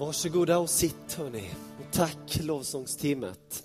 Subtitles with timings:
[0.00, 1.50] Varsågoda och sitt hörni.
[1.78, 3.62] Och tack lovsångsteamet.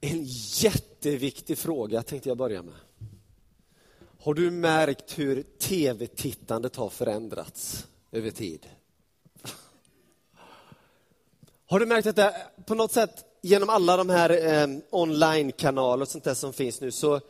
[0.00, 0.24] En
[0.62, 2.74] jätteviktig fråga tänkte jag börja med.
[4.20, 8.66] Har du märkt hur tv-tittandet har förändrats över tid?
[11.66, 16.08] Har du märkt att det på något sätt genom alla de här eh, online-kanaler och
[16.08, 17.20] sånt där som finns nu så,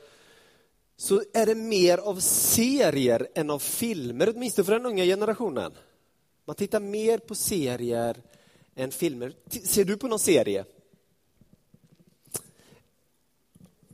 [0.96, 5.72] så är det mer av serier än av filmer, åtminstone för den unga generationen.
[6.44, 8.16] Man tittar mer på serier
[8.74, 9.32] än filmer.
[9.64, 10.64] Ser du på någon serie?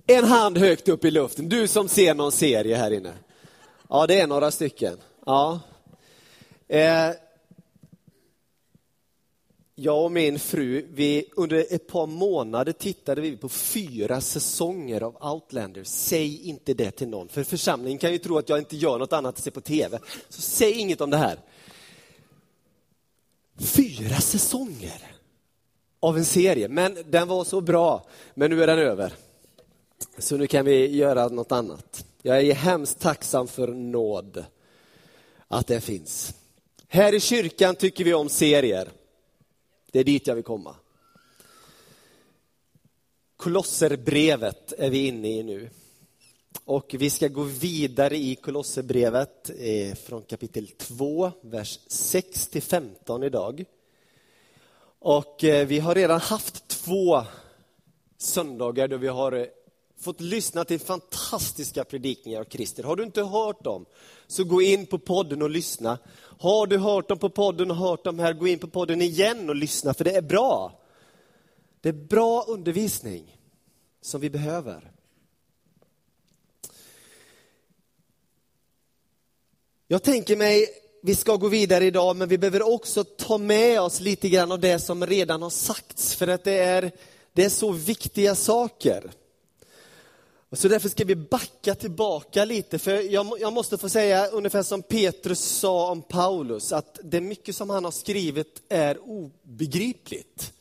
[0.07, 3.13] En hand högt upp i luften, du som ser någon serie här inne.
[3.89, 4.99] Ja, det är några stycken.
[5.27, 5.61] Ja.
[6.69, 7.11] Eh,
[9.75, 15.33] jag och min fru, vi, under ett par månader tittade vi på fyra säsonger av
[15.33, 15.85] Outlander.
[15.85, 19.13] Säg inte det till någon, för församlingen kan ju tro att jag inte gör något
[19.13, 19.99] annat än se på TV.
[20.29, 21.39] Så säg inget om det här.
[23.59, 25.13] Fyra säsonger
[26.01, 28.07] av en serie, men den var så bra.
[28.35, 29.13] Men nu är den över.
[30.19, 32.05] Så nu kan vi göra något annat.
[32.23, 34.45] Jag är hemskt tacksam för nåd,
[35.49, 36.35] att det finns.
[36.89, 38.89] Här i kyrkan tycker vi om serier.
[39.93, 40.77] Det är dit jag vill komma.
[43.37, 45.71] Kolosserbrevet är vi inne i nu.
[46.65, 53.23] Och vi ska gå vidare i Kolosserbrevet eh, från kapitel 2, vers 6 till 15
[53.23, 53.65] idag.
[54.99, 57.23] Och eh, vi har redan haft två
[58.19, 59.47] söndagar då vi har eh,
[60.03, 62.83] fått lyssna till fantastiska predikningar av Christer.
[62.83, 63.87] Har du inte hört dem,
[64.27, 65.99] så gå in på podden och lyssna.
[66.39, 69.49] Har du hört dem på podden och hört dem här, gå in på podden igen
[69.49, 70.81] och lyssna, för det är bra.
[71.81, 73.37] Det är bra undervisning
[74.01, 74.91] som vi behöver.
[79.89, 80.69] Jag tänker mig,
[81.03, 84.61] vi ska gå vidare idag, men vi behöver också ta med oss lite grann av
[84.61, 86.93] det som redan har sagts, för att det är,
[87.33, 89.11] det är så viktiga saker.
[90.55, 94.83] Så därför ska vi backa tillbaka lite, för jag, jag, måste få säga ungefär som
[94.83, 100.53] Petrus sa om Paulus, att det mycket som han har skrivit är obegripligt.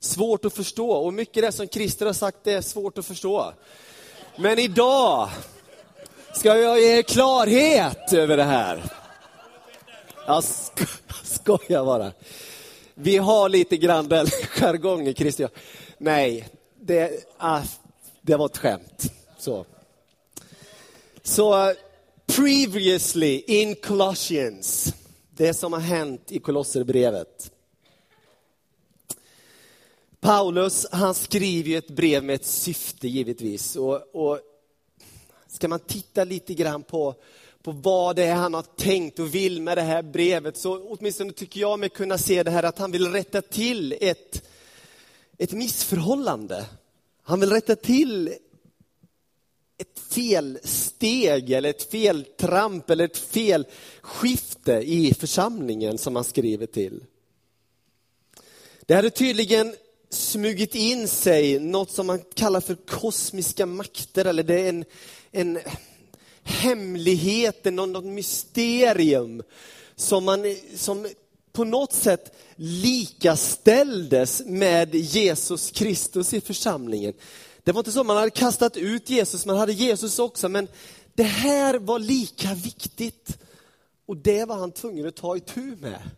[0.00, 3.52] Svårt att förstå, och mycket det som Christer har sagt är svårt att förstå.
[4.36, 5.28] Men idag
[6.34, 8.84] ska jag ge klarhet över det här.
[10.26, 10.84] Jag sko
[11.24, 12.12] skojar bara.
[12.94, 15.48] Vi har lite grann den jargongen, Christer.
[15.98, 16.48] Nej,
[16.80, 17.62] det, ah,
[18.22, 19.12] det var ett skämt.
[19.40, 19.66] Så,
[21.22, 21.76] så eh,
[22.26, 24.94] previously in Colossians,
[25.30, 27.52] det som har hänt i Kolosserbrevet.
[30.20, 33.76] Paulus, han skriver ju ett brev med ett syfte givetvis.
[33.76, 34.40] Och, och
[35.46, 37.14] ska man titta lite grann på,
[37.62, 41.32] på vad det är han har tänkt och vill med det här brevet, så åtminstone
[41.32, 44.48] tycker jag mig kunna se det här att han vill rätta till ett,
[45.38, 46.66] ett missförhållande.
[47.22, 48.34] Han vill rätta till
[49.80, 57.04] ett felsteg eller ett feltramp eller ett felskifte i församlingen som han skriver till.
[58.86, 59.74] Det hade tydligen
[60.10, 64.84] smugit in sig något som man kallar för kosmiska makter, eller det är en,
[65.30, 65.58] en
[66.42, 69.42] hemlighet, något mysterium
[69.96, 71.08] som, man, som
[71.52, 77.14] på något sätt likaställdes med Jesus Kristus i församlingen.
[77.64, 80.68] Det var inte så man hade kastat ut Jesus, man hade Jesus också, men
[81.14, 83.38] det här var lika viktigt.
[84.06, 86.10] Och det var han tvungen att ta itu med.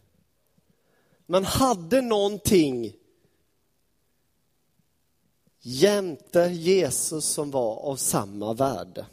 [1.26, 2.92] Man hade någonting
[5.60, 9.06] jämte Jesus som var av samma värde.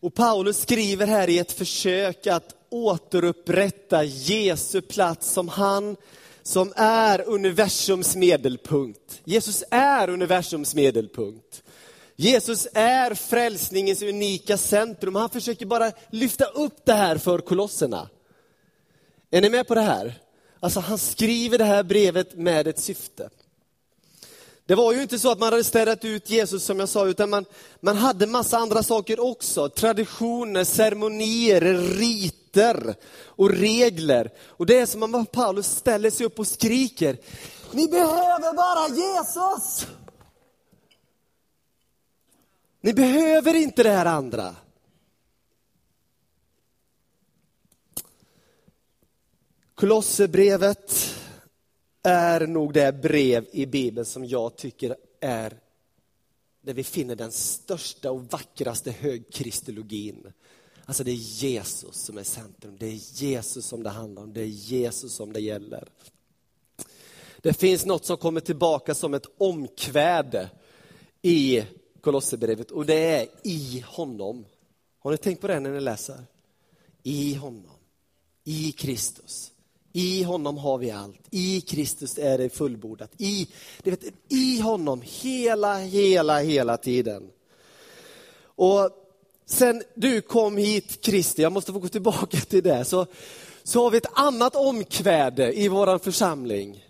[0.00, 5.96] Och Paulus skriver här i ett försök att återupprätta Jesu plats som han
[6.42, 9.20] som är universums medelpunkt.
[9.24, 11.62] Jesus är universums medelpunkt.
[12.16, 15.14] Jesus är frälsningens unika centrum.
[15.14, 18.08] Han försöker bara lyfta upp det här för kolosserna.
[19.30, 20.14] Är ni med på det här?
[20.60, 23.30] Alltså han skriver det här brevet med ett syfte.
[24.70, 27.30] Det var ju inte så att man hade städat ut Jesus som jag sa, utan
[27.30, 27.44] man,
[27.80, 29.68] man hade massa andra saker också.
[29.68, 31.60] Traditioner, ceremonier,
[31.98, 32.94] riter
[33.24, 34.30] och regler.
[34.46, 37.16] Och det är som att Paulus ställer sig upp och skriker,
[37.72, 39.86] ni behöver bara Jesus!
[42.80, 44.54] Ni behöver inte det här andra.
[49.74, 51.14] Kolosserbrevet
[52.02, 55.60] är nog det brev i Bibeln som jag tycker är
[56.62, 60.32] där vi finner den största och vackraste högkristologin.
[60.84, 64.40] Alltså det är Jesus som är centrum, det är Jesus som det handlar om, det
[64.40, 65.88] är Jesus som det gäller.
[67.40, 70.50] Det finns något som kommer tillbaka som ett omkväde
[71.22, 71.64] i
[72.00, 74.46] Kolosserbrevet och det är i honom.
[74.98, 76.24] Har ni tänkt på det när ni läser?
[77.02, 77.76] I honom,
[78.44, 79.52] i Kristus.
[79.92, 81.20] I honom har vi allt.
[81.30, 83.10] I Kristus är det fullbordat.
[83.18, 83.48] I,
[83.82, 87.30] det vet, I honom hela, hela, hela tiden.
[88.42, 88.90] Och
[89.46, 93.06] sen du kom hit, Kristi, jag måste få gå tillbaka till det, så,
[93.62, 96.84] så har vi ett annat omkväde i vår församling.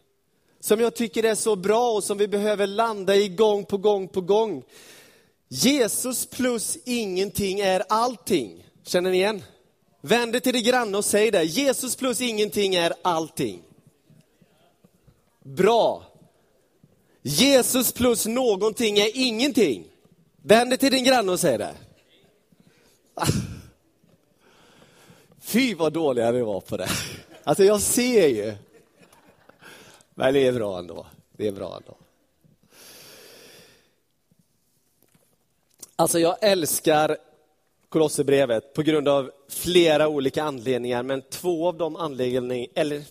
[0.60, 4.08] Som jag tycker är så bra och som vi behöver landa i gång på gång
[4.08, 4.62] på gång.
[5.48, 8.66] Jesus plus ingenting är allting.
[8.82, 9.42] Känner ni igen?
[10.00, 11.44] Vänd dig till din granne och säg det.
[11.44, 13.62] Jesus plus ingenting är allting.
[15.42, 16.04] Bra.
[17.22, 19.84] Jesus plus någonting är ingenting.
[20.42, 21.74] Vänd dig till din granne och säg det.
[25.40, 26.88] Fy vad dåliga vi var på det.
[27.44, 28.54] Alltså jag ser ju.
[30.14, 31.06] Men det är bra ändå.
[31.32, 31.96] Det är bra ändå.
[35.96, 37.16] Alltså jag älskar
[37.90, 43.02] Kolosserbrevet på grund av flera olika anledningar, men två av de anledningarna, eller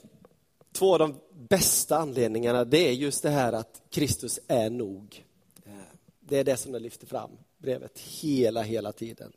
[0.72, 5.26] två av de bästa anledningarna, det är just det här att Kristus är nog.
[6.20, 9.31] Det är det som det lyfter fram, brevet, hela, hela tiden.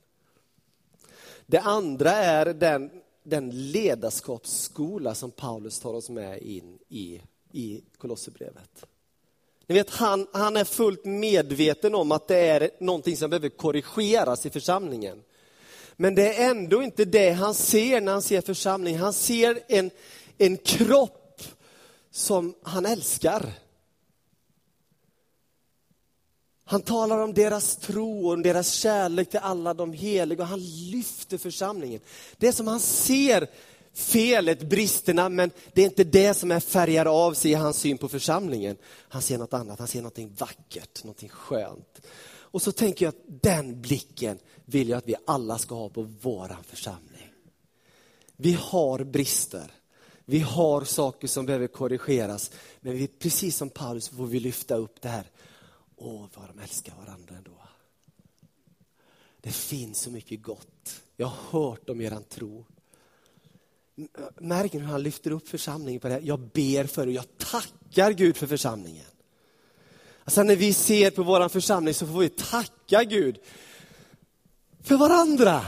[1.47, 2.91] Det andra är den,
[3.23, 7.21] den ledarskapsskola som Paulus tar oss med in i,
[7.53, 8.87] i Kolosserbrevet.
[9.67, 14.47] Ni vet, han, han är fullt medveten om att det är någonting som behöver korrigeras
[14.47, 15.23] i församlingen.
[15.97, 19.01] Men det är ändå inte det han ser när han ser församlingen.
[19.01, 19.91] Han ser en,
[20.39, 21.43] en kropp
[22.11, 23.53] som han älskar.
[26.65, 30.61] Han talar om deras tro och deras kärlek till alla de heliga och han
[30.91, 32.01] lyfter församlingen.
[32.37, 33.49] Det är som han ser
[33.95, 37.99] felet, bristerna, men det är inte det som är färgar av sig i hans syn
[37.99, 38.77] på församlingen.
[39.09, 42.01] Han ser något annat, han ser något vackert, något skönt.
[42.53, 46.03] Och så tänker jag att den blicken vill jag att vi alla ska ha på
[46.03, 47.33] våran församling.
[48.37, 49.73] Vi har brister.
[50.25, 52.51] Vi har saker som behöver korrigeras.
[52.81, 55.31] Men vi, precis som Paulus får vi lyfta upp det här.
[55.97, 57.59] Åh, vad de älskar varandra ändå.
[59.41, 61.03] Det finns så mycket gott.
[61.17, 62.65] Jag har hört om eran tro.
[64.39, 66.21] Märker hur han lyfter upp församlingen på det här?
[66.21, 69.12] Jag ber för er, jag tackar Gud för församlingen.
[70.33, 73.39] Sen när vi ser på vår församling så får vi tacka Gud
[74.83, 75.63] för varandra.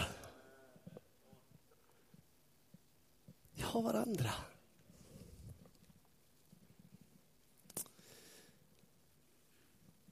[3.54, 4.30] Vi har varandra.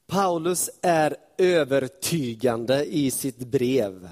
[0.07, 4.09] Paulus är övertygande i sitt brev.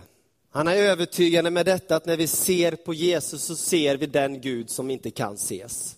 [0.50, 4.40] Han är övertygande med detta att när vi ser på Jesus så ser vi den
[4.40, 5.96] Gud som inte kan ses.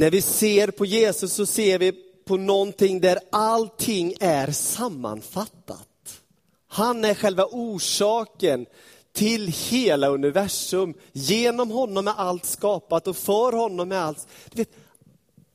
[0.00, 1.92] När vi ser på Jesus så ser vi
[2.24, 6.22] på någonting där allting är sammanfattat.
[6.66, 8.66] Han är själva orsaken
[9.12, 10.94] till hela universum.
[11.12, 14.28] Genom honom är allt skapat och för honom är allt.
[14.50, 14.70] Du vet,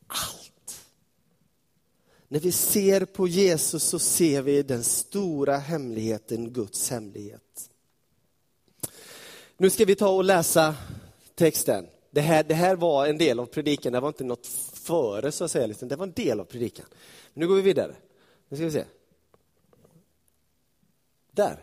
[0.08, 0.82] allt.
[2.28, 7.70] När vi ser på Jesus så ser vi den stora hemligheten, Guds hemlighet.
[9.58, 10.76] Nu ska vi ta och läsa
[11.36, 11.86] texten.
[12.16, 15.44] Det här, det här var en del av predikan, det var inte något före så
[15.44, 15.88] att säga, liksom.
[15.88, 16.86] det var en del av predikan.
[17.34, 17.96] nu går vi vidare.
[18.50, 18.84] Nu ska vi se.
[21.32, 21.60] Där.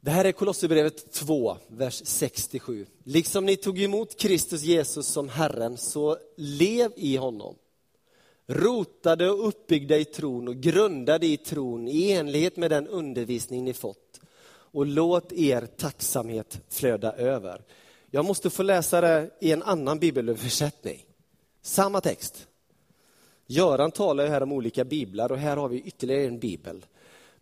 [0.00, 2.86] Det här är Kolosserbrevet 2, vers 67.
[3.04, 7.56] Liksom ni tog emot Kristus Jesus som Herren, så lev i honom.
[8.46, 13.72] Rotade och uppbyggda i tron och grundade i tron i enlighet med den undervisning ni
[13.72, 14.05] fått
[14.76, 17.62] och låt er tacksamhet flöda över.
[18.10, 21.04] Jag måste få läsa det i en annan bibelöversättning.
[21.62, 22.46] Samma text.
[23.46, 26.86] Göran talar ju här om olika biblar och här har vi ytterligare en bibel.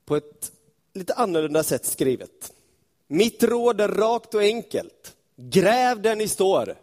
[0.05, 0.53] På ett
[0.93, 2.53] lite annorlunda sätt skrivet.
[3.07, 5.17] Mitt råd är rakt och enkelt.
[5.37, 6.79] Gräv där ni står.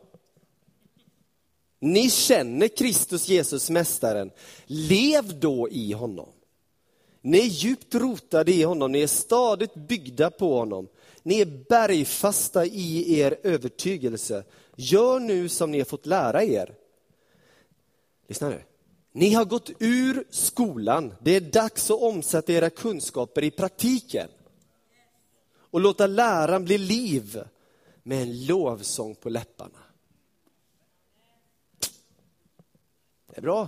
[1.79, 4.31] Ni känner Kristus Jesus, Mästaren.
[4.65, 6.29] Lev då i honom.
[7.22, 10.88] Ni är djupt rotade i honom, ni är stadigt byggda på honom.
[11.24, 14.44] Ni är bergfasta i er övertygelse.
[14.75, 16.75] Gör nu som ni har fått lära er.
[18.28, 18.63] Lyssna nu.
[19.12, 21.13] Ni har gått ur skolan.
[21.22, 24.30] Det är dags att omsätta era kunskaper i praktiken.
[25.54, 27.44] Och låta läran bli liv
[28.04, 29.80] med en lovsång på läpparna.
[33.28, 33.68] Det är bra.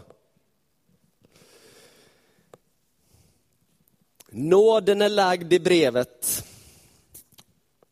[4.33, 6.45] Nåden är lagd i brevet.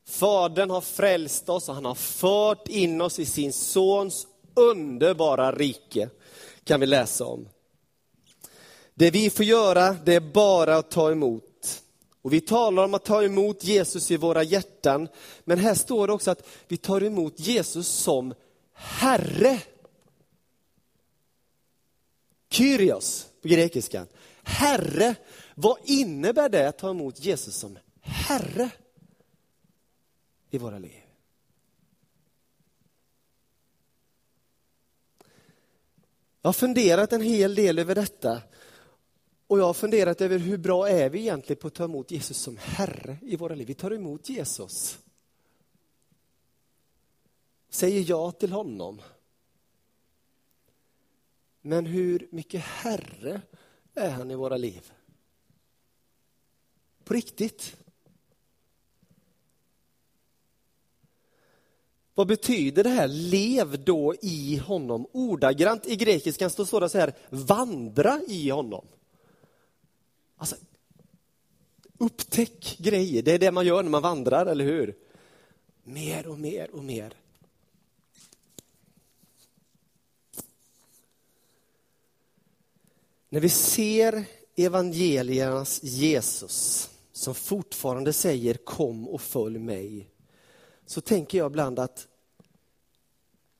[0.08, 6.10] Fadern har frälst oss och han har fört in oss i sin sons underbara rike,
[6.64, 7.48] kan vi läsa om.
[8.94, 11.82] Det vi får göra, det är bara att ta emot.
[12.22, 15.08] Och vi talar om att ta emot Jesus i våra hjärtan,
[15.44, 18.34] men här står det också att vi tar emot Jesus som
[18.74, 19.60] Herre.
[22.50, 24.06] Kyrios på grekiska.
[24.44, 25.16] Herre,
[25.62, 28.72] vad innebär det att ta emot Jesus som Herre
[30.50, 31.02] i våra liv?
[36.42, 38.42] Jag har funderat en hel del över detta
[39.48, 42.38] och jag har funderat över hur bra är vi egentligen på att ta emot Jesus
[42.38, 43.68] som Herre i våra liv.
[43.68, 45.00] Vi tar emot Jesus.
[47.70, 49.02] Säger ja till honom.
[51.62, 53.42] Men hur mycket Herre
[53.96, 54.92] är han i våra liv?
[57.04, 57.76] På riktigt.
[62.14, 63.08] Vad betyder det här?
[63.08, 65.08] Lev då i honom.
[65.12, 68.86] Ordagrant i grekiskan står det så här, vandra i honom.
[70.38, 70.56] Alltså,
[71.98, 74.96] upptäck grejer, det är det man gör när man vandrar, eller hur?
[75.84, 77.14] Mer och mer och mer.
[83.30, 86.91] När vi ser evangeliernas Jesus
[87.22, 90.08] som fortfarande säger kom och följ mig,
[90.86, 92.08] så tänker jag ibland att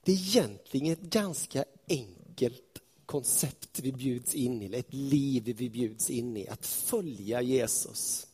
[0.04, 6.10] det är egentligen ett ganska enkelt koncept vi bjuds in i, ett liv vi bjuds
[6.10, 8.28] in i, att följa Jesus.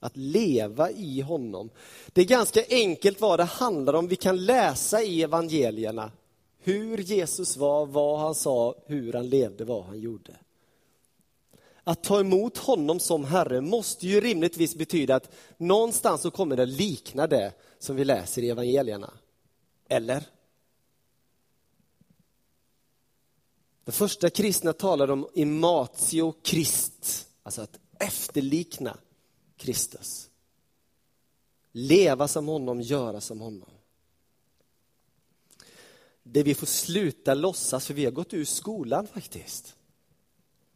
[0.00, 1.70] Att leva i honom.
[2.12, 4.08] Det är ganska enkelt vad det handlar om.
[4.08, 6.12] Vi kan läsa i evangelierna
[6.58, 10.36] hur Jesus var, vad han sa, hur han levde, vad han gjorde.
[11.88, 16.66] Att ta emot honom som Herre måste ju rimligtvis betyda att någonstans så kommer det
[16.66, 19.12] likna det som vi läser i evangelierna.
[19.88, 20.24] Eller?
[23.84, 28.96] Den första kristna talade om imatio krist, alltså att efterlikna
[29.56, 30.30] Kristus.
[31.72, 33.70] Leva som honom, göra som honom.
[36.22, 39.74] Det vi får sluta låtsas, för vi har gått ur skolan faktiskt.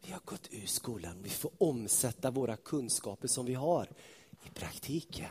[0.05, 3.87] Vi har gått ur skolan, vi får omsätta våra kunskaper som vi har
[4.45, 5.29] i praktiken.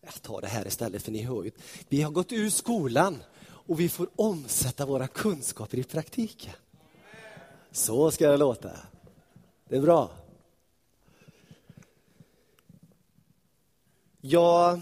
[0.00, 1.50] Jag tar det här istället för ni hör ju.
[1.88, 6.52] Vi har gått ur skolan och vi får omsätta våra kunskaper i praktiken.
[7.70, 8.70] Så ska det låta.
[9.68, 10.10] Det är bra.
[14.20, 14.80] Jag,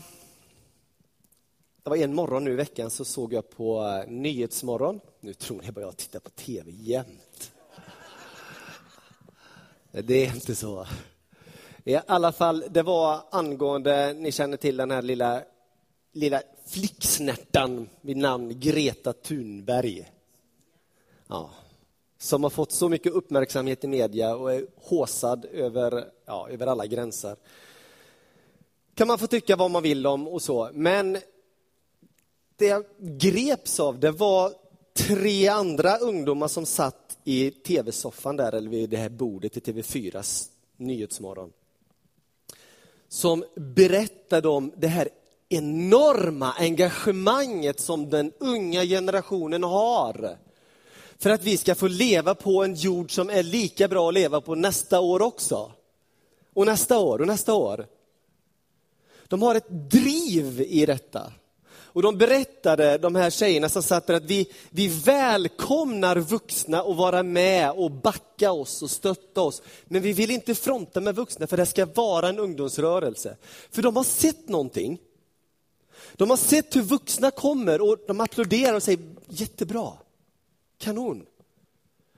[1.83, 5.01] det var en morgon nu i veckan så såg jag på Nyhetsmorgon.
[5.25, 7.53] Nu tror ni bara jag tittar på tv jämt.
[9.91, 10.87] Det är inte så.
[11.85, 15.43] I alla fall, det var angående, ni känner till den här lilla,
[16.13, 20.11] lilla flicksnärtan vid namn Greta Thunberg.
[21.27, 21.51] Ja,
[22.19, 26.87] som har fått så mycket uppmärksamhet i media och är håsad över, ja, över alla
[26.87, 27.37] gränser.
[28.95, 31.19] kan man få tycka vad man vill om och så, men
[32.57, 34.64] det jag greps av det var
[34.95, 40.49] tre andra ungdomar som satt i tv-soffan där, eller vid det här bordet i TV4s
[40.77, 41.53] Nyhetsmorgon
[43.15, 45.09] som berättade om det här
[45.49, 50.39] enorma engagemanget som den unga generationen har.
[51.19, 54.41] För att vi ska få leva på en jord som är lika bra att leva
[54.41, 55.73] på nästa år också.
[56.55, 57.87] Och nästa år och nästa år.
[59.29, 61.33] De har ett driv i detta.
[61.95, 66.97] Och de berättade, de här tjejerna som satt där, att vi, vi välkomnar vuxna att
[66.97, 69.63] vara med och backa oss och stötta oss.
[69.85, 73.37] Men vi vill inte fronta med vuxna för det ska vara en ungdomsrörelse.
[73.71, 74.99] För de har sett någonting.
[76.15, 79.93] De har sett hur vuxna kommer och de applåderar och säger jättebra,
[80.79, 81.27] kanon.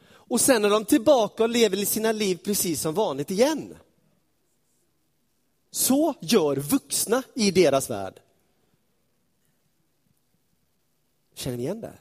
[0.08, 3.76] Och sen är de tillbaka och lever sina liv precis som vanligt igen.
[5.70, 8.20] Så gör vuxna i deras värld.
[11.36, 11.98] Känner ni igen det?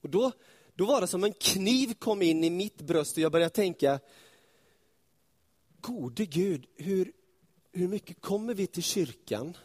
[0.00, 0.32] Och då,
[0.74, 4.00] då var det som en kniv kom in i mitt bröst och jag började tänka,
[5.80, 7.12] gode Gud, hur,
[7.72, 9.56] hur mycket kommer vi till kyrkan?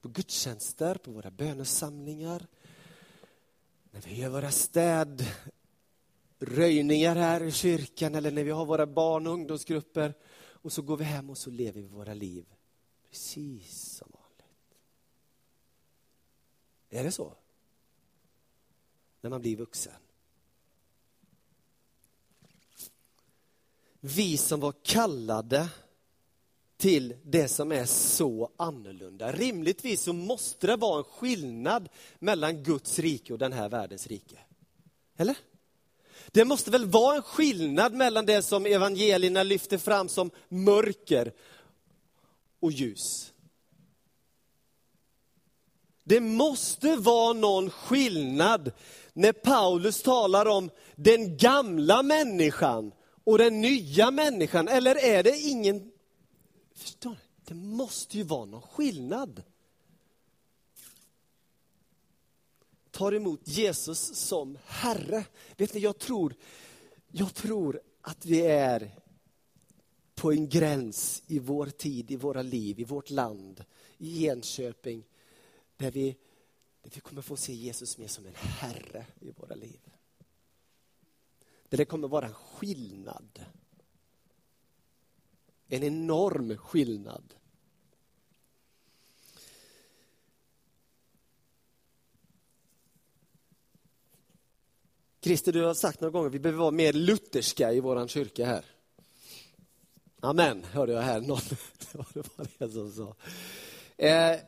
[0.00, 2.46] På gudstjänster, på våra bönesamlingar,
[3.90, 9.32] när vi gör våra städröjningar här i kyrkan eller när vi har våra barn och
[9.32, 12.46] ungdomsgrupper och så går vi hem och så lever vi våra liv
[13.08, 14.07] precis som
[16.90, 17.32] är det så?
[19.20, 19.92] När man blir vuxen.
[24.00, 25.68] Vi som var kallade
[26.76, 29.32] till det som är så annorlunda.
[29.32, 34.38] Rimligtvis så måste det vara en skillnad mellan Guds rike och den här världens rike.
[35.16, 35.36] Eller?
[36.26, 41.32] Det måste väl vara en skillnad mellan det som evangelierna lyfter fram som mörker
[42.60, 43.32] och ljus.
[46.08, 48.72] Det måste vara någon skillnad
[49.12, 52.92] när Paulus talar om den gamla människan
[53.24, 54.68] och den nya människan.
[54.68, 55.92] Eller är det ingen...
[56.74, 57.16] Förstår ni?
[57.44, 59.42] Det måste ju vara någon skillnad.
[62.90, 65.24] Tar emot Jesus som Herre.
[65.56, 66.34] Vet ni, jag tror,
[67.10, 68.90] jag tror att vi är
[70.14, 73.64] på en gräns i vår tid, i våra liv, i vårt land,
[73.98, 75.04] i Enköping,
[75.78, 76.16] där vi,
[76.82, 79.80] där vi kommer få se Jesus mer som en Herre i våra liv.
[81.68, 83.44] Där det kommer vara en skillnad.
[85.68, 87.34] En enorm skillnad.
[95.20, 98.46] Christer, du har sagt några gånger att vi behöver vara mer lutherska i vår kyrka
[98.46, 98.64] här.
[100.20, 101.20] Amen, hörde jag här.
[101.20, 101.38] Någon,
[102.14, 103.16] det var det som sa.
[103.96, 104.40] Eh,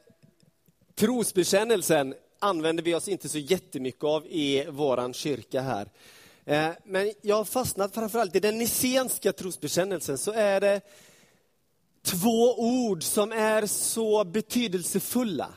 [1.01, 5.89] trosbekännelsen använder vi oss inte så jättemycket av i vår kyrka här.
[6.45, 10.81] Eh, men jag har fastnat framförallt i den nicenska trosbekännelsen så är det
[12.03, 15.55] två ord som är så betydelsefulla.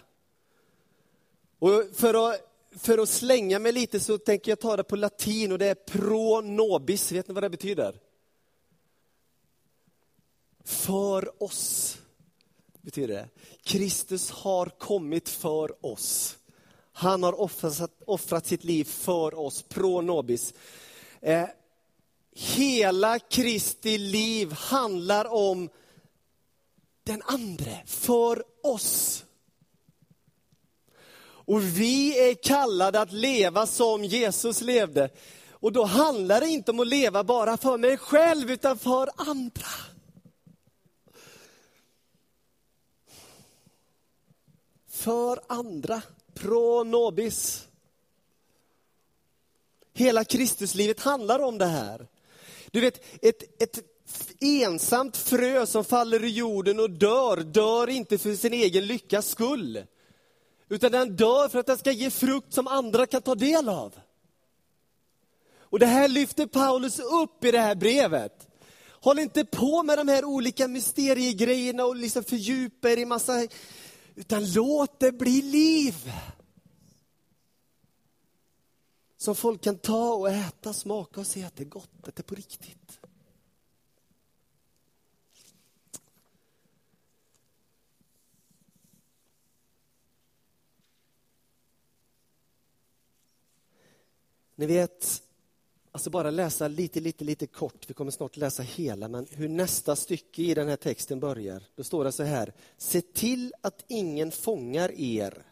[1.59, 2.39] Och för att,
[2.77, 5.75] för att slänga mig lite så tänker jag ta det på latin och det är
[5.75, 7.11] pro nobis.
[7.11, 7.99] Vet ni vad det betyder?
[10.63, 11.97] För oss,
[12.83, 13.29] betyder det.
[13.63, 16.37] Kristus har kommit för oss.
[16.91, 20.53] Han har offrat, offrat sitt liv för oss, pro nobis.
[21.21, 21.45] Eh,
[22.35, 25.69] hela Kristi liv handlar om
[27.03, 29.25] den andre, för oss.
[31.45, 35.09] Och vi är kallade att leva som Jesus levde.
[35.51, 39.92] Och då handlar det inte om att leva bara för mig själv, utan för andra.
[45.03, 46.01] För andra,
[46.33, 47.67] pro nobis.
[49.93, 52.07] Hela Kristuslivet handlar om det här.
[52.71, 53.79] Du vet, ett, ett
[54.41, 59.83] ensamt frö som faller i jorden och dör, dör inte för sin egen lyckas skull.
[60.69, 63.95] Utan den dör för att den ska ge frukt som andra kan ta del av.
[65.57, 68.47] Och det här lyfter Paulus upp i det här brevet.
[68.89, 73.47] Håll inte på med de här olika mysteriegrejerna och liksom fördjupa er i massa,
[74.15, 76.11] utan låt det bli liv
[79.17, 82.21] som folk kan ta och äta, smaka och se att det är gott, att det
[82.21, 82.99] är på riktigt.
[94.55, 95.23] Ni vet,
[95.93, 99.95] alltså bara läsa lite, lite, lite kort, vi kommer snart läsa hela, men hur nästa
[99.95, 101.63] stycke i den här texten börjar.
[101.75, 105.45] Då står det så här, se till att ingen fångar er.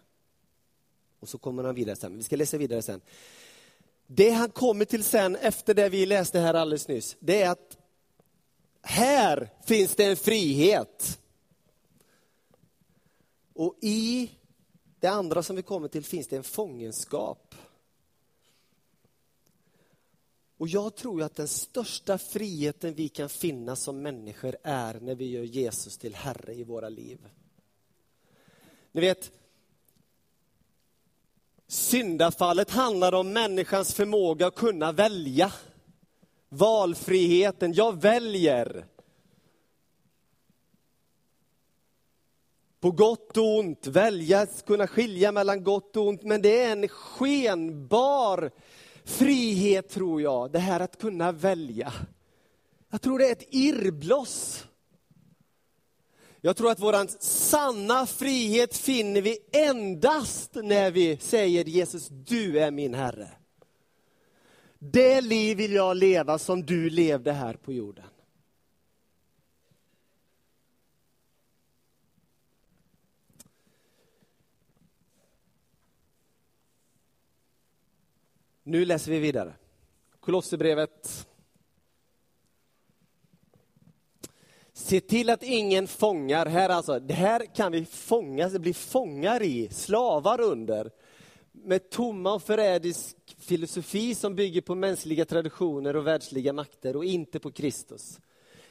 [1.19, 3.01] Och så kommer han vidare sen, vi ska läsa vidare sen.
[4.08, 7.77] Det han kommer till sen, efter det vi läste här alldeles nyss, det är att
[8.82, 11.19] här finns det en frihet.
[13.54, 14.32] Och i
[14.99, 17.56] det andra som vi kommer till finns det en fångenskap.
[20.62, 25.30] Och jag tror att den största friheten vi kan finna som människor är när vi
[25.30, 27.28] gör Jesus till Herre i våra liv.
[28.91, 29.32] Ni vet,
[31.67, 35.54] Syndafallet handlar om människans förmåga att kunna välja.
[36.50, 38.86] Valfriheten, jag väljer.
[42.80, 46.24] På gott och ont, välja, kunna skilja mellan gott och ont.
[46.24, 48.52] Men det är en skenbar
[49.06, 51.94] frihet tror jag, det här att kunna välja.
[52.90, 54.68] Jag tror det är ett irrbloss.
[56.42, 62.72] Jag tror att vår sanna frihet finner vi endast när vi säger Jesus, du är
[62.72, 63.30] min Herre.
[64.80, 68.06] Det liv vill jag leva som du levde här på jorden.
[78.72, 79.54] Nu läser vi vidare.
[80.20, 81.28] Kolosserbrevet
[84.74, 89.70] Se till att ingen fångar, här alltså, det här kan vi fångas, bli fångar i,
[89.70, 90.92] slavar under,
[91.52, 97.40] med tomma och förrädisk filosofi som bygger på mänskliga traditioner och världsliga makter och inte
[97.40, 98.20] på Kristus.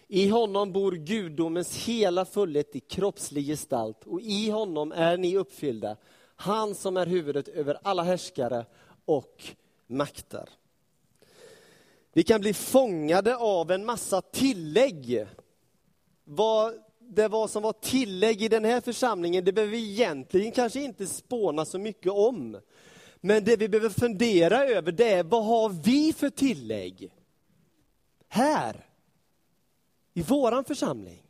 [0.09, 5.97] I honom bor gudomens hela fullhet i kroppslig gestalt och i honom är ni uppfyllda,
[6.37, 8.67] han som är huvudet över alla härskare
[9.05, 9.55] och
[9.91, 10.49] makter.
[12.13, 15.27] Vi kan bli fångade av en massa tillägg.
[16.25, 20.81] Vad det var som var tillägg i den här församlingen, det behöver vi egentligen kanske
[20.81, 22.61] inte spåna så mycket om.
[23.21, 27.13] Men det vi behöver fundera över det är, vad har vi för tillägg?
[28.29, 28.87] Här,
[30.15, 31.30] i våran församling.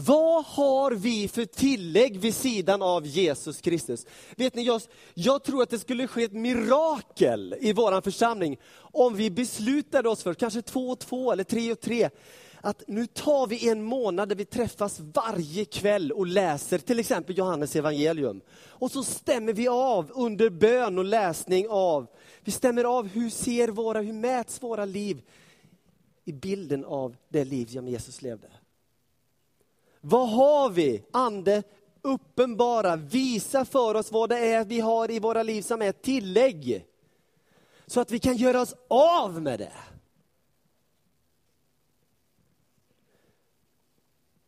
[0.00, 4.06] Vad har vi för tillägg vid sidan av Jesus Kristus?
[4.36, 4.82] Vet ni, jag,
[5.14, 10.22] jag tror att det skulle ske ett mirakel i vår församling om vi beslutade oss
[10.22, 12.10] för, kanske två och två eller tre och tre,
[12.60, 17.38] att nu tar vi en månad där vi träffas varje kväll och läser till exempel
[17.38, 18.40] Johannes evangelium.
[18.66, 22.06] Och så stämmer vi av under bön och läsning av,
[22.44, 25.22] vi stämmer av hur ser våra, hur mäts våra liv
[26.24, 28.48] i bilden av det liv som Jesus levde.
[30.00, 31.04] Vad har vi?
[31.10, 31.62] Ande,
[32.02, 36.86] uppenbara, visa för oss vad det är vi har i våra liv som är tillägg.
[37.86, 39.72] Så att vi kan göra oss av med det.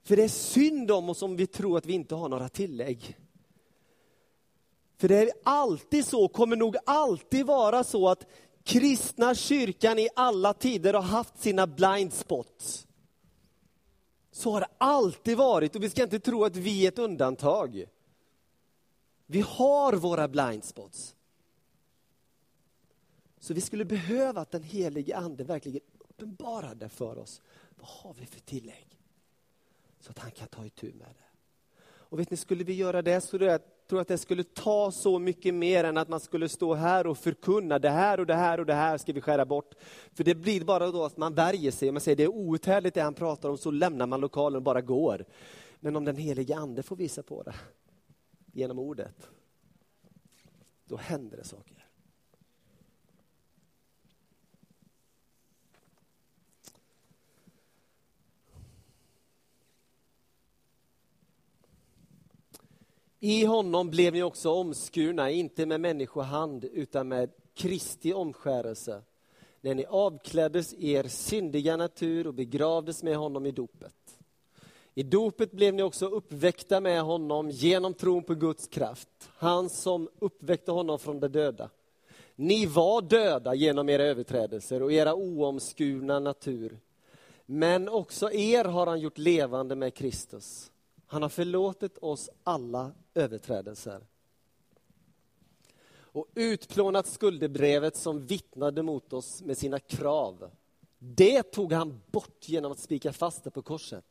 [0.04, 3.16] För det är synd om oss om vi tror att vi inte har några tillägg.
[4.98, 8.26] För det är alltid så, kommer nog alltid vara så att
[8.64, 12.86] kristna kyrkan i alla tider har haft sina blind spots.
[14.30, 17.84] Så har det alltid varit och vi ska inte tro att vi är ett undantag.
[19.26, 21.14] Vi har våra blind spots.
[23.38, 27.42] Så vi skulle behöva att den helige ande verkligen uppenbarade för oss.
[27.76, 28.98] Vad har vi för tillägg?
[30.00, 31.30] Så att han kan ta itu med det.
[31.82, 34.44] Och vet ni, skulle vi göra det så är det att tror att det skulle
[34.44, 38.26] ta så mycket mer än att man skulle stå här och förkunna det här och
[38.26, 39.74] det här och det här ska vi skära bort.
[40.14, 43.00] För det blir bara då att man värjer sig, man säger det är outhärdligt det
[43.00, 45.24] han pratar om, så lämnar man lokalen och bara går.
[45.80, 47.54] Men om den helige ande får visa på det
[48.52, 49.30] genom ordet,
[50.84, 51.79] då händer det saker.
[63.22, 69.02] I honom blev ni också omskurna, inte med människohand, utan med Kristi omskärelse,
[69.60, 74.18] när ni avkläddes er syndiga natur och begravdes med honom i dopet.
[74.94, 80.08] I dopet blev ni också uppväckta med honom genom tron på Guds kraft, han som
[80.18, 81.70] uppväckte honom från de döda.
[82.36, 86.78] Ni var döda genom era överträdelser och era oomskurna natur.
[87.46, 90.70] Men också er har han gjort levande med Kristus.
[91.06, 94.06] Han har förlåtit oss alla överträdelser.
[96.12, 100.50] Och utplånat skuldebrevet som vittnade mot oss med sina krav.
[100.98, 104.04] Det tog han bort genom att spika fast det på korset.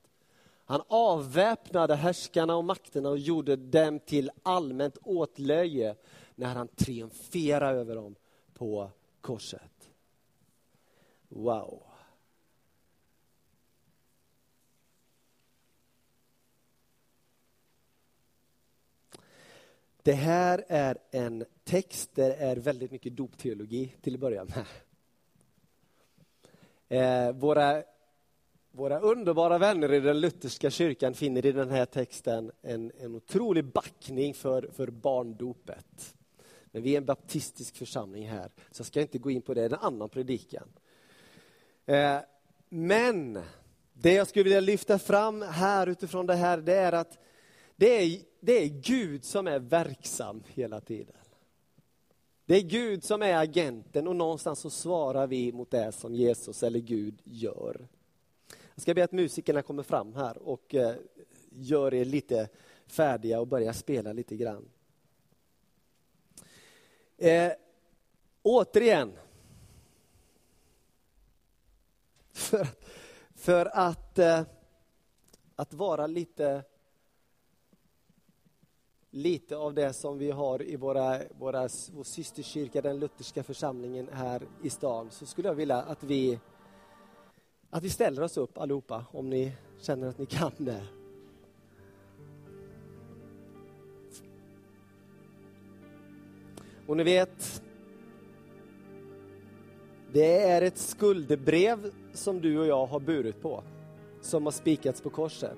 [0.66, 5.96] Han avväpnade härskarna och makterna och gjorde dem till allmänt åtlöje
[6.36, 8.16] när han triumferade över dem
[8.54, 9.90] på korset.
[11.28, 11.89] Wow.
[20.10, 24.66] Det här är en text där det är väldigt mycket dopteologi till att börja med.
[27.28, 27.84] Eh, våra,
[28.72, 33.66] våra underbara vänner i den lutherska kyrkan finner i den här texten en, en otrolig
[33.66, 36.16] backning för, för barndopet.
[36.66, 39.62] Men vi är en baptistisk församling här, så jag ska inte gå in på det,
[39.62, 40.68] det är en annan predikan.
[41.86, 42.18] Eh,
[42.70, 43.40] men
[43.94, 47.18] det jag skulle vilja lyfta fram här utifrån det här, det är att
[47.76, 51.16] det är, det är Gud som är verksam hela tiden.
[52.46, 56.64] Det är Gud som är agenten och någonstans så svarar vi mot det som Jesus
[56.64, 57.88] eller Gud gör.
[58.76, 60.96] Jag ska be att musikerna kommer fram här och eh,
[61.50, 62.50] gör er lite
[62.88, 64.70] färdiga och börjar spela lite grann.
[67.18, 67.52] Eh,
[68.42, 69.14] återigen.
[72.32, 72.68] För,
[73.36, 74.42] för att, eh,
[75.56, 76.64] att vara lite
[79.12, 81.62] lite av det som vi har i våra, våra,
[81.94, 86.40] vår systerkyrka, den lutherska församlingen här i stan, så skulle jag vilja att vi,
[87.70, 90.86] att vi ställer oss upp allihopa, om ni känner att ni kan det.
[96.88, 97.64] Och ni vet,
[100.14, 103.64] det är ett skuldebrev som du och jag har burit på,
[104.22, 105.58] som har spikats på korset.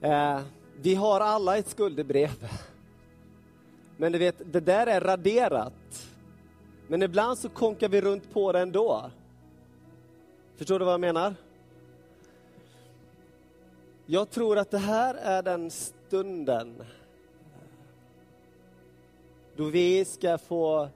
[0.00, 0.40] Eh,
[0.82, 2.48] vi har alla ett skuldebrev.
[3.96, 6.08] Men du vet, det där är raderat.
[6.88, 9.10] Men ibland så konkar vi runt på det ändå.
[10.56, 11.34] Förstår du vad jag menar?
[14.06, 16.82] Jag tror att det här är den stunden
[19.56, 20.88] då vi ska få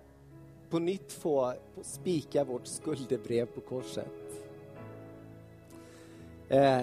[0.71, 4.07] på nytt få spika vårt skuldebrev på korset.
[6.49, 6.83] Eh,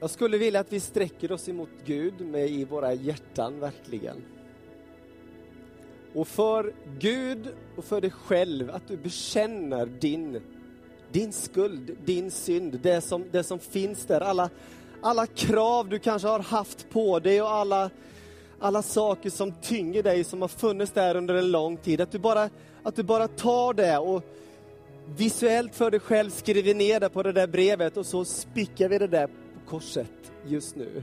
[0.00, 4.22] jag skulle vilja att vi sträcker oss emot Gud med i våra hjärtan, verkligen.
[6.14, 10.40] Och för Gud och för dig själv, att du bekänner din,
[11.12, 14.20] din skuld, din synd, det som, det som finns där.
[14.20, 14.50] Alla,
[15.00, 17.90] alla krav du kanske har haft på dig och alla,
[18.58, 22.00] alla saker som tynger dig, som har funnits där under en lång tid.
[22.00, 22.50] Att du bara,
[22.82, 24.22] att du bara tar det och
[25.16, 28.98] visuellt för dig själv skriver ner det på det där brevet och så spickar vi
[28.98, 29.28] det där
[29.68, 31.02] korset just nu.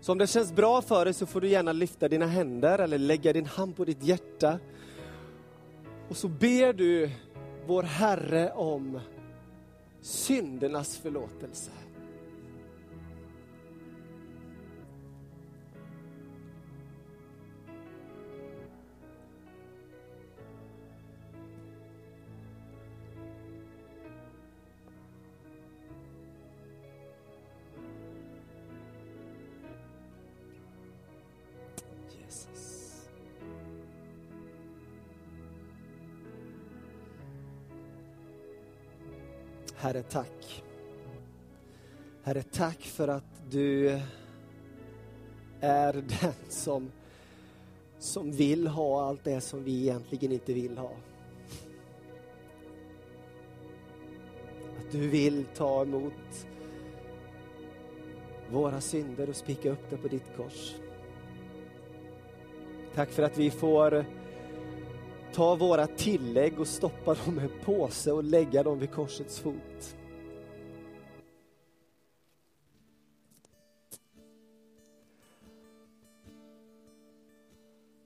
[0.00, 2.98] Så om det känns bra för dig så får du gärna lyfta dina händer eller
[2.98, 4.58] lägga din hand på ditt hjärta.
[6.08, 7.10] Och så ber du
[7.66, 9.00] vår Herre om
[10.00, 11.70] syndernas förlåtelse.
[39.94, 40.64] Herre, tack.
[42.22, 44.00] Herre, tack för att du
[45.60, 46.92] är den som,
[47.98, 50.90] som vill ha allt det som vi egentligen inte vill ha.
[54.78, 56.46] Att du vill ta emot
[58.50, 60.74] våra synder och spika upp det på ditt kors.
[62.94, 64.04] Tack för att vi får
[65.34, 69.96] ta våra tillägg och stoppa dem i en påse och lägga dem vid korsets fot.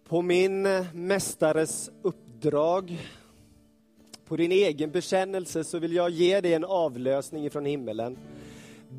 [0.09, 0.62] På min
[0.93, 2.99] mästares uppdrag,
[4.25, 8.19] på din egen bekännelse, så vill jag ge dig en avlösning från himmelen.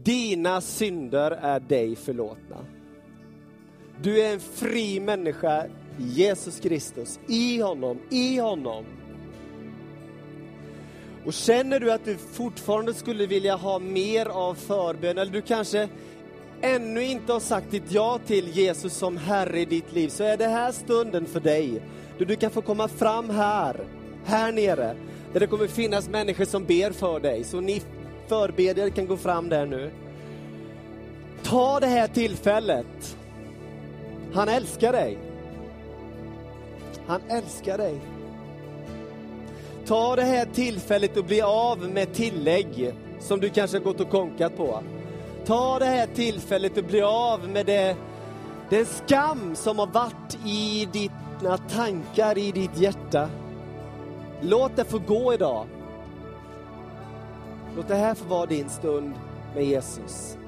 [0.03, 2.65] Dina synder är dig förlåtna.
[4.01, 5.65] Du är en fri människa
[5.99, 8.85] Jesus Kristus, i honom, i honom.
[11.25, 15.89] Och känner du att du fortfarande skulle vilja ha mer av förbön, eller du kanske
[16.61, 20.37] ännu inte har sagt ditt ja till Jesus som Herre i ditt liv, så är
[20.37, 21.81] det här stunden för dig.
[22.17, 23.85] Då du kan få komma fram här,
[24.25, 24.95] här nere,
[25.33, 27.43] där det kommer finnas människor som ber för dig.
[27.43, 27.81] Så ni
[28.27, 29.91] förbedjare kan gå fram där nu.
[31.43, 33.17] Ta det här tillfället.
[34.33, 35.28] Han älskar dig.
[37.09, 38.01] Han älskar dig.
[39.85, 44.57] Ta det här tillfället och bli av med tillägg som du kanske gått och konkat
[44.57, 44.83] på.
[45.45, 47.95] Ta det här tillfället och bli av med det,
[48.69, 53.29] den skam som har varit i dina tankar, i ditt hjärta.
[54.41, 55.65] Låt det få gå idag.
[57.75, 59.13] Låt det här få vara din stund
[59.55, 60.38] med Jesus.